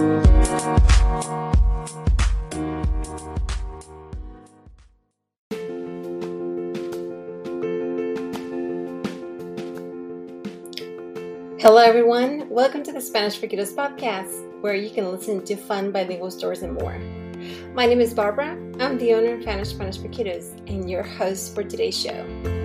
Hello, 0.00 0.16
everyone. 11.76 12.48
Welcome 12.48 12.82
to 12.84 12.92
the 12.92 13.00
Spanish 13.02 13.36
for 13.36 13.46
Kiddos 13.46 13.74
podcast, 13.74 14.62
where 14.62 14.74
you 14.74 14.88
can 14.88 15.12
listen 15.12 15.44
to 15.44 15.54
fun 15.54 15.92
bilingual 15.92 16.30
stories 16.30 16.62
and 16.62 16.72
more. 16.72 16.98
My 17.74 17.84
name 17.84 18.00
is 18.00 18.14
Barbara. 18.14 18.52
I'm 18.80 18.96
the 18.96 19.12
owner 19.12 19.34
of 19.34 19.42
Spanish 19.42 19.68
Spanish 19.68 19.98
for 19.98 20.08
Kiddos 20.08 20.66
and 20.66 20.88
your 20.88 21.02
host 21.02 21.54
for 21.54 21.62
today's 21.62 22.00
show. 22.00 22.59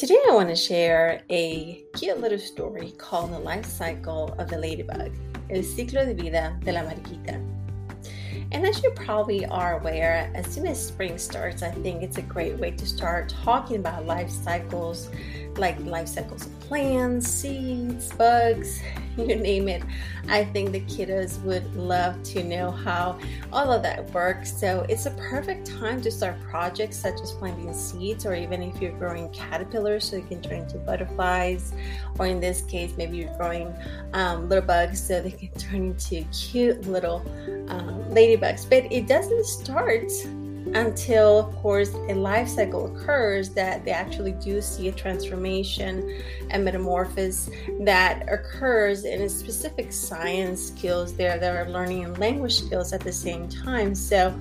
Today, 0.00 0.16
I 0.30 0.32
want 0.32 0.48
to 0.48 0.56
share 0.56 1.20
a 1.28 1.84
cute 1.92 2.18
little 2.22 2.38
story 2.38 2.94
called 2.96 3.32
The 3.32 3.38
Life 3.38 3.66
Cycle 3.66 4.34
of 4.38 4.48
the 4.48 4.56
Ladybug, 4.56 5.12
El 5.50 5.62
Ciclo 5.62 6.06
de 6.06 6.14
Vida 6.14 6.58
de 6.64 6.72
la 6.72 6.80
Mariquita. 6.80 7.38
And 8.52 8.66
as 8.66 8.82
you 8.82 8.90
probably 8.90 9.46
are 9.46 9.78
aware, 9.78 10.30
as 10.34 10.46
soon 10.46 10.66
as 10.66 10.84
spring 10.84 11.18
starts, 11.18 11.62
I 11.62 11.70
think 11.70 12.02
it's 12.02 12.18
a 12.18 12.22
great 12.22 12.56
way 12.58 12.72
to 12.72 12.86
start 12.86 13.28
talking 13.28 13.76
about 13.76 14.06
life 14.06 14.28
cycles, 14.28 15.08
like 15.56 15.78
life 15.80 16.08
cycles 16.08 16.46
of 16.46 16.60
plants, 16.60 17.28
seeds, 17.28 18.12
bugs, 18.12 18.82
you 19.16 19.36
name 19.36 19.68
it. 19.68 19.82
I 20.28 20.44
think 20.44 20.72
the 20.72 20.80
kiddos 20.82 21.40
would 21.42 21.74
love 21.74 22.22
to 22.24 22.44
know 22.44 22.70
how 22.70 23.18
all 23.52 23.72
of 23.72 23.82
that 23.82 24.10
works. 24.10 24.52
So 24.52 24.84
it's 24.88 25.06
a 25.06 25.10
perfect 25.12 25.66
time 25.66 26.00
to 26.02 26.10
start 26.10 26.40
projects 26.42 26.96
such 26.96 27.20
as 27.20 27.32
planting 27.32 27.72
seeds, 27.72 28.26
or 28.26 28.34
even 28.34 28.62
if 28.62 28.80
you're 28.80 28.98
growing 28.98 29.28
caterpillars 29.30 30.04
so 30.04 30.16
you 30.16 30.22
can 30.22 30.42
turn 30.42 30.62
into 30.62 30.78
butterflies, 30.78 31.72
or 32.18 32.26
in 32.26 32.40
this 32.40 32.62
case, 32.62 32.94
maybe 32.96 33.18
you're 33.18 33.36
growing 33.36 33.72
um, 34.12 34.48
little 34.48 34.64
bugs 34.64 35.00
so 35.00 35.20
they 35.20 35.30
can 35.30 35.48
turn 35.58 35.84
into 35.86 36.24
cute 36.32 36.86
little 36.86 37.24
um, 37.68 37.99
ladybugs. 38.10 38.68
But 38.68 38.90
it 38.92 39.06
doesn't 39.06 39.46
start 39.46 40.10
until, 40.74 41.40
of 41.40 41.56
course, 41.56 41.92
a 42.08 42.14
life 42.14 42.48
cycle 42.48 42.94
occurs 42.94 43.50
that 43.50 43.84
they 43.84 43.90
actually 43.90 44.32
do 44.32 44.60
see 44.60 44.88
a 44.88 44.92
transformation 44.92 46.22
and 46.50 46.64
metamorphosis 46.64 47.50
that 47.80 48.22
occurs 48.28 49.04
in 49.04 49.22
a 49.22 49.28
specific 49.28 49.92
science 49.92 50.68
skills 50.68 51.14
there 51.14 51.38
that 51.38 51.56
are 51.56 51.70
learning 51.70 52.04
and 52.04 52.18
language 52.18 52.58
skills 52.58 52.92
at 52.92 53.00
the 53.00 53.12
same 53.12 53.48
time. 53.48 53.94
So, 53.94 54.38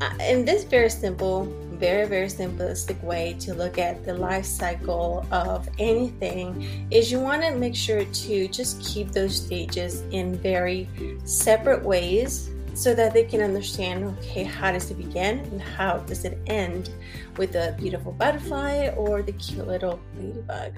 uh, 0.00 0.10
in 0.20 0.44
this 0.44 0.64
very 0.64 0.90
simple, 0.90 1.44
very, 1.72 2.06
very 2.06 2.26
simplistic 2.26 3.00
way 3.02 3.36
to 3.38 3.54
look 3.54 3.78
at 3.78 4.04
the 4.04 4.14
life 4.14 4.44
cycle 4.44 5.24
of 5.30 5.68
anything 5.78 6.88
is 6.90 7.12
you 7.12 7.20
want 7.20 7.42
to 7.42 7.54
make 7.54 7.74
sure 7.74 8.04
to 8.04 8.48
just 8.48 8.82
keep 8.82 9.12
those 9.12 9.36
stages 9.36 10.02
in 10.10 10.34
very 10.36 10.88
separate 11.24 11.84
ways 11.84 12.50
so 12.78 12.94
that 12.94 13.12
they 13.12 13.24
can 13.24 13.40
understand 13.40 14.04
okay, 14.04 14.44
how 14.44 14.70
does 14.70 14.88
it 14.88 14.96
begin 14.96 15.40
and 15.40 15.60
how 15.60 15.98
does 15.98 16.24
it 16.24 16.38
end 16.46 16.90
with 17.36 17.50
the 17.52 17.74
beautiful 17.76 18.12
butterfly 18.12 18.88
or 18.96 19.20
the 19.20 19.32
cute 19.32 19.66
little 19.66 19.98
ladybug. 20.16 20.74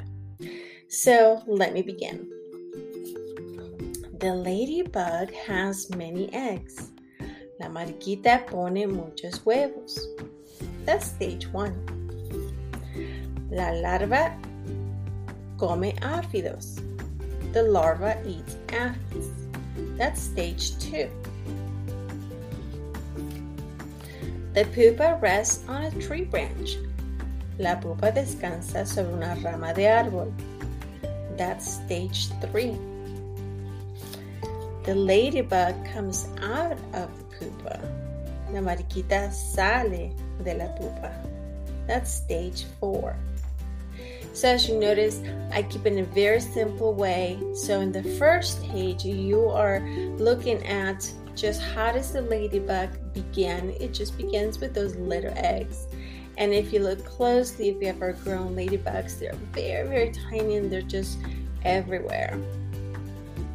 So 0.88 1.42
let 1.46 1.74
me 1.74 1.82
begin. 1.82 2.26
The 4.18 4.32
ladybug 4.32 5.34
has 5.34 5.90
many 5.94 6.32
eggs. 6.32 6.90
La 7.60 7.68
mariquita 7.68 8.46
pone 8.46 8.90
muchos 8.90 9.38
huevos. 9.38 10.08
That's 10.86 11.04
stage 11.04 11.48
one. 11.48 11.76
La 13.50 13.72
larva 13.72 14.38
come 15.58 15.92
áfidos. 16.00 16.80
The 17.52 17.62
larva 17.62 18.22
eats 18.26 18.56
aphids. 18.70 19.28
That's 19.98 20.22
stage 20.22 20.78
two. 20.78 21.10
The 24.53 24.65
pupa 24.65 25.16
rests 25.21 25.65
on 25.69 25.84
a 25.84 25.91
tree 25.93 26.25
branch. 26.25 26.77
La 27.59 27.77
pupa 27.77 28.11
descansa 28.11 28.84
sobre 28.84 29.12
una 29.12 29.37
rama 29.44 29.72
de 29.72 29.83
árbol. 29.83 30.33
That's 31.37 31.75
stage 31.75 32.28
three. 32.41 32.77
The 34.84 34.94
ladybug 34.94 35.75
comes 35.93 36.27
out 36.43 36.78
of 36.94 37.11
the 37.16 37.25
pupa. 37.38 37.81
La 38.50 38.61
mariquita 38.61 39.33
sale 39.33 40.11
de 40.43 40.55
la 40.55 40.67
pupa. 40.77 41.12
That's 41.87 42.12
stage 42.12 42.65
four. 42.81 43.15
So, 44.32 44.49
as 44.49 44.69
you 44.69 44.78
notice, 44.78 45.21
I 45.53 45.62
keep 45.62 45.87
it 45.87 45.93
in 45.93 46.00
a 46.00 46.05
very 46.05 46.41
simple 46.41 46.94
way. 46.94 47.38
So, 47.55 47.81
in 47.81 47.93
the 47.93 48.03
first 48.19 48.62
stage, 48.62 49.05
you 49.05 49.49
are 49.49 49.81
looking 50.19 50.65
at 50.67 51.09
just 51.40 51.62
how 51.62 51.90
does 51.90 52.12
the 52.12 52.20
ladybug 52.20 52.90
begin? 53.14 53.70
It 53.80 53.94
just 53.94 54.16
begins 54.18 54.60
with 54.60 54.74
those 54.74 54.94
little 54.96 55.32
eggs. 55.36 55.86
And 56.36 56.52
if 56.52 56.72
you 56.72 56.80
look 56.80 57.04
closely, 57.04 57.70
if 57.70 57.80
you 57.80 57.88
ever 57.88 58.12
grown 58.12 58.54
ladybugs, 58.54 59.18
they're 59.18 59.34
very, 59.52 59.88
very 59.88 60.12
tiny 60.12 60.56
and 60.56 60.70
they're 60.70 60.82
just 60.82 61.18
everywhere. 61.64 62.38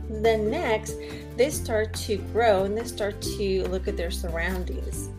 Then 0.10 0.50
next, 0.50 0.96
they 1.38 1.50
start 1.50 1.94
to 1.94 2.18
grow 2.18 2.64
and 2.64 2.78
they 2.78 2.86
start 2.86 3.22
to 3.22 3.68
look 3.68 3.88
at 3.88 3.98
their 3.98 4.12
surroundings. 4.12 5.10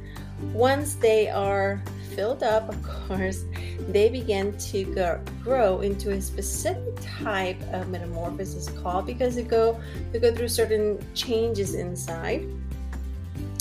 Once 0.53 0.95
they 0.95 1.29
are 1.29 1.83
filled 2.15 2.43
up, 2.43 2.69
of 2.69 2.83
course, 2.83 3.45
they 3.89 4.09
begin 4.09 4.57
to 4.59 4.85
go, 4.95 5.21
grow 5.43 5.81
into 5.81 6.11
a 6.11 6.21
specific 6.21 6.95
type 7.01 7.61
of 7.73 7.89
metamorphosis 7.89 8.69
called 8.81 9.07
because 9.07 9.37
they 9.37 9.43
go 9.43 9.81
they 10.13 10.19
go 10.19 10.35
through 10.35 10.49
certain 10.49 10.99
changes 11.15 11.75
inside 11.75 12.47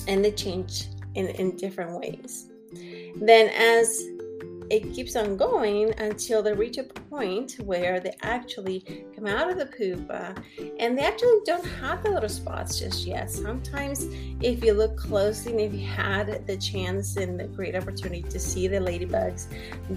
and 0.07 0.23
they 0.23 0.31
change 0.31 0.87
in, 1.15 1.27
in 1.27 1.55
different 1.55 1.99
ways. 1.99 2.47
Then 3.15 3.49
as 3.49 4.03
it 4.69 4.93
keeps 4.93 5.15
on 5.15 5.37
going 5.37 5.93
until 5.99 6.41
they 6.41 6.53
reach 6.53 6.77
a 6.77 6.83
point 7.15 7.55
where 7.63 7.99
they 8.01 8.13
actually 8.23 9.05
come 9.15 9.25
out 9.25 9.49
of 9.49 9.57
the 9.57 9.65
pupa 9.65 10.35
and 10.79 10.97
they 10.97 11.03
actually 11.03 11.39
don't 11.45 11.65
have 11.65 12.03
the 12.03 12.09
little 12.09 12.27
spots 12.27 12.79
just 12.79 13.05
yet. 13.05 13.31
Sometimes, 13.31 14.07
if 14.41 14.63
you 14.63 14.73
look 14.73 14.97
closely 14.97 15.53
and 15.53 15.61
if 15.61 15.73
you 15.73 15.87
had 15.87 16.45
the 16.45 16.57
chance 16.57 17.15
and 17.15 17.39
the 17.39 17.47
great 17.47 17.73
opportunity 17.73 18.23
to 18.23 18.37
see 18.39 18.67
the 18.67 18.77
ladybugs, 18.77 19.47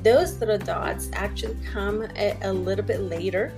those 0.04 0.38
little 0.38 0.58
dots 0.58 1.10
actually 1.12 1.56
come 1.72 2.06
a, 2.16 2.36
a 2.42 2.52
little 2.52 2.84
bit 2.84 3.00
later. 3.00 3.52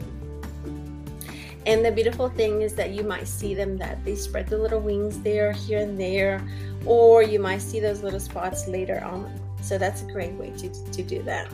And 1.66 1.84
the 1.84 1.92
beautiful 1.92 2.30
thing 2.30 2.62
is 2.62 2.74
that 2.76 2.92
you 2.92 3.02
might 3.02 3.28
see 3.28 3.54
them 3.54 3.76
that 3.76 4.02
they 4.06 4.16
spread 4.16 4.46
the 4.46 4.56
little 4.56 4.80
wings 4.80 5.20
there, 5.20 5.52
here 5.52 5.80
and 5.80 6.00
there, 6.00 6.42
or 6.86 7.22
you 7.22 7.38
might 7.38 7.60
see 7.60 7.78
those 7.78 8.02
little 8.02 8.20
spots 8.20 8.66
later 8.66 9.04
on. 9.04 9.30
So 9.60 9.76
that's 9.76 10.00
a 10.00 10.06
great 10.06 10.32
way 10.32 10.50
to, 10.56 10.92
to 10.92 11.02
do 11.02 11.22
that. 11.24 11.50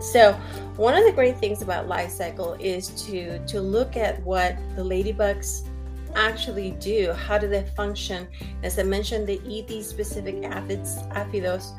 So 0.00 0.32
one 0.76 0.94
of 0.94 1.04
the 1.04 1.12
great 1.12 1.38
things 1.38 1.62
about 1.62 1.88
life 1.88 2.10
cycle 2.10 2.54
is 2.54 2.88
to 3.06 3.44
to 3.46 3.60
look 3.60 3.96
at 3.96 4.22
what 4.22 4.56
the 4.76 4.82
ladybugs 4.82 5.66
actually 6.14 6.72
do. 6.72 7.12
How 7.12 7.38
do 7.38 7.48
they 7.48 7.64
function? 7.76 8.28
As 8.62 8.78
I 8.78 8.82
mentioned, 8.82 9.26
they 9.26 9.40
eat 9.46 9.66
these 9.68 9.86
specific 9.86 10.36
aphids, 10.44 10.98
áfidos 11.10 11.72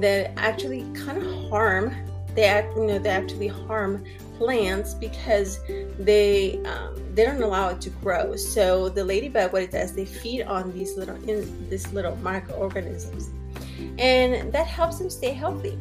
that 0.00 0.32
actually 0.36 0.82
kind 0.94 1.18
of 1.18 1.50
harm. 1.50 1.94
They 2.34 2.44
act, 2.44 2.76
you 2.76 2.86
know, 2.86 2.98
they 2.98 3.10
actually 3.10 3.48
harm 3.48 4.04
plants 4.36 4.94
because 4.94 5.58
they 5.98 6.60
um, 6.64 6.94
they 7.14 7.24
don't 7.24 7.42
allow 7.42 7.68
it 7.70 7.80
to 7.82 7.90
grow. 7.90 8.36
So 8.36 8.88
the 8.88 9.04
ladybug, 9.04 9.52
what 9.52 9.62
it 9.62 9.72
does, 9.72 9.94
they 9.94 10.04
feed 10.04 10.42
on 10.42 10.72
these 10.72 10.96
little 10.96 11.16
in 11.28 11.68
these 11.68 11.92
little 11.92 12.16
microorganisms 12.16 13.30
and 13.98 14.52
that 14.52 14.66
helps 14.66 14.98
them 14.98 15.10
stay 15.10 15.32
healthy. 15.32 15.78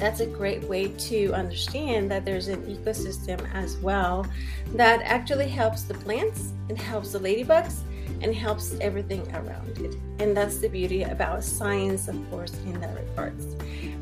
That's 0.00 0.20
a 0.20 0.26
great 0.26 0.64
way 0.64 0.88
to 0.88 1.34
understand 1.34 2.10
that 2.10 2.24
there's 2.24 2.48
an 2.48 2.62
ecosystem 2.62 3.38
as 3.54 3.76
well 3.76 4.26
that 4.72 5.02
actually 5.02 5.48
helps 5.48 5.82
the 5.82 5.92
plants 5.92 6.54
and 6.70 6.78
helps 6.78 7.12
the 7.12 7.18
ladybugs 7.18 7.80
and 8.22 8.34
helps 8.34 8.74
everything 8.80 9.30
around 9.34 9.76
it. 9.78 9.94
And 10.18 10.34
that's 10.34 10.56
the 10.56 10.68
beauty 10.68 11.02
about 11.02 11.44
science, 11.44 12.08
of 12.08 12.16
course, 12.30 12.54
in 12.64 12.80
that 12.80 12.96
regards. 12.98 13.56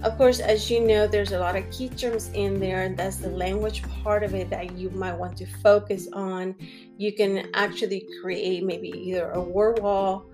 Of 0.05 0.17
course, 0.17 0.39
as 0.39 0.71
you 0.71 0.87
know, 0.87 1.09
there's 1.09 1.33
a 1.33 1.41
lot 1.41 1.57
of 1.57 1.69
key 1.73 1.89
terms 1.89 2.31
in 2.33 2.61
there, 2.61 2.85
and 2.85 2.97
that's 2.97 3.17
the 3.17 3.31
language 3.31 3.83
part 4.05 4.23
of 4.23 4.37
it 4.37 4.51
that 4.51 4.77
you 4.77 4.91
might 4.91 5.15
want 5.15 5.37
to 5.39 5.47
focus 5.47 6.07
on. 6.13 6.55
You 6.97 7.13
can 7.13 7.49
actually 7.55 8.07
create 8.23 8.63
maybe 8.63 8.91
either 8.91 9.33
a 9.33 9.41
word 9.41 9.81
wall 9.81 10.27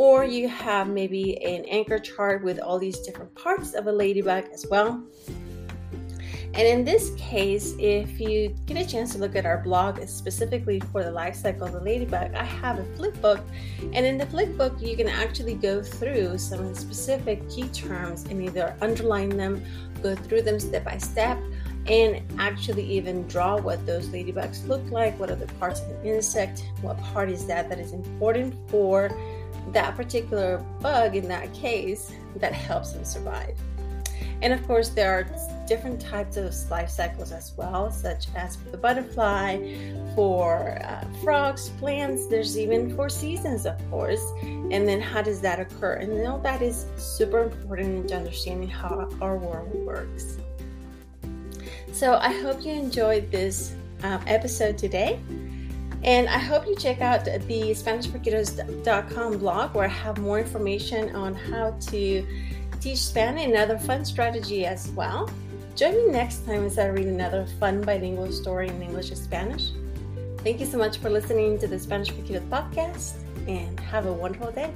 or 0.00 0.24
you 0.24 0.48
have 0.48 0.88
maybe 0.88 1.36
an 1.44 1.62
anchor 1.66 1.98
chart 1.98 2.42
with 2.42 2.58
all 2.58 2.78
these 2.78 3.00
different 3.00 3.34
parts 3.34 3.74
of 3.74 3.86
a 3.86 3.92
ladybug 3.92 4.46
as 4.50 4.64
well. 4.70 5.04
And 6.54 6.66
in 6.66 6.86
this 6.86 7.10
case, 7.18 7.74
if 7.78 8.18
you 8.18 8.56
get 8.64 8.78
a 8.78 8.88
chance 8.88 9.12
to 9.12 9.18
look 9.18 9.36
at 9.36 9.44
our 9.44 9.58
blog 9.58 10.02
specifically 10.08 10.80
for 10.90 11.04
the 11.04 11.10
life 11.10 11.36
cycle 11.36 11.66
of 11.66 11.74
the 11.74 11.80
ladybug, 11.80 12.32
I 12.34 12.44
have 12.44 12.78
a 12.78 12.84
flip 12.96 13.20
book. 13.20 13.40
And 13.92 14.06
in 14.06 14.16
the 14.16 14.24
flip 14.24 14.56
book, 14.56 14.80
you 14.80 14.96
can 14.96 15.06
actually 15.06 15.52
go 15.52 15.82
through 15.82 16.38
some 16.38 16.74
specific 16.74 17.46
key 17.50 17.68
terms 17.68 18.24
and 18.24 18.42
either 18.42 18.74
underline 18.80 19.28
them, 19.28 19.62
go 20.02 20.14
through 20.14 20.42
them 20.42 20.58
step 20.58 20.86
by 20.86 20.96
step, 20.96 21.38
and 21.86 22.22
actually 22.38 22.84
even 22.84 23.26
draw 23.26 23.58
what 23.60 23.84
those 23.84 24.06
ladybugs 24.08 24.66
look 24.66 24.90
like, 24.90 25.18
what 25.20 25.30
are 25.30 25.36
the 25.36 25.52
parts 25.54 25.80
of 25.80 25.88
the 25.88 26.14
insect, 26.14 26.64
what 26.80 26.98
part 27.02 27.28
is 27.28 27.46
that 27.46 27.68
that 27.68 27.78
is 27.78 27.92
important 27.92 28.54
for 28.70 29.10
that 29.72 29.96
particular 29.96 30.58
bug 30.80 31.16
in 31.16 31.28
that 31.28 31.52
case 31.54 32.12
that 32.36 32.52
helps 32.52 32.92
them 32.92 33.04
survive. 33.04 33.56
And 34.42 34.52
of 34.52 34.66
course, 34.66 34.88
there 34.88 35.12
are 35.12 35.26
different 35.66 36.00
types 36.00 36.36
of 36.36 36.54
life 36.70 36.88
cycles 36.88 37.30
as 37.30 37.52
well, 37.56 37.90
such 37.90 38.26
as 38.34 38.56
for 38.56 38.70
the 38.70 38.78
butterfly, 38.78 39.58
for 40.14 40.78
uh, 40.82 41.04
frogs, 41.22 41.68
plants, 41.78 42.26
there's 42.26 42.58
even 42.58 42.94
for 42.96 43.08
seasons, 43.08 43.66
of 43.66 43.76
course. 43.90 44.24
And 44.42 44.88
then 44.88 45.00
how 45.00 45.20
does 45.20 45.40
that 45.42 45.60
occur? 45.60 45.94
And 45.94 46.26
all 46.26 46.38
that 46.38 46.62
is 46.62 46.86
super 46.96 47.42
important 47.42 47.96
into 47.96 48.16
understanding 48.16 48.68
how 48.68 49.10
our 49.20 49.36
world 49.36 49.74
works. 49.84 50.38
So 51.92 52.14
I 52.14 52.32
hope 52.40 52.64
you 52.64 52.72
enjoyed 52.72 53.30
this 53.30 53.74
um, 54.02 54.22
episode 54.26 54.78
today. 54.78 55.20
And 56.02 56.28
I 56.28 56.38
hope 56.38 56.66
you 56.66 56.74
check 56.76 57.00
out 57.00 57.24
the 57.24 57.32
SpanishForKiddos.com 57.32 59.38
blog 59.38 59.74
where 59.74 59.84
I 59.84 59.88
have 59.88 60.18
more 60.18 60.38
information 60.38 61.14
on 61.14 61.34
how 61.34 61.72
to 61.72 62.26
teach 62.80 62.98
Spanish 62.98 63.44
and 63.44 63.56
other 63.56 63.78
fun 63.78 64.04
strategy 64.04 64.64
as 64.64 64.90
well. 64.92 65.28
Join 65.76 65.94
me 65.94 66.12
next 66.12 66.46
time 66.46 66.64
as 66.64 66.78
I 66.78 66.86
read 66.86 67.06
another 67.06 67.46
fun 67.58 67.82
bilingual 67.82 68.32
story 68.32 68.68
in 68.68 68.82
English 68.82 69.10
and 69.10 69.18
Spanish. 69.18 69.72
Thank 70.38 70.60
you 70.60 70.66
so 70.66 70.78
much 70.78 70.98
for 70.98 71.10
listening 71.10 71.58
to 71.58 71.66
the 71.66 71.78
Spanish 71.78 72.10
for 72.10 72.22
Kiddos 72.22 72.48
podcast 72.48 73.14
and 73.46 73.78
have 73.80 74.06
a 74.06 74.12
wonderful 74.12 74.52
day. 74.52 74.72